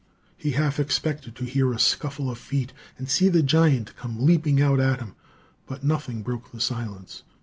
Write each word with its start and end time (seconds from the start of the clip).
He 0.35 0.53
half 0.53 0.79
expected 0.79 1.35
to 1.35 1.45
hear 1.45 1.71
a 1.71 1.77
scuffle 1.77 2.31
of 2.31 2.39
feet 2.39 2.73
and 2.97 3.07
see 3.07 3.29
the 3.29 3.43
giant 3.43 3.95
come 3.95 4.25
leaping 4.25 4.59
out 4.59 4.79
at 4.79 4.97
him; 4.99 5.13
but 5.67 5.83
nothing 5.83 6.23
broke 6.23 6.51
the 6.51 6.59
silence. 6.59 7.21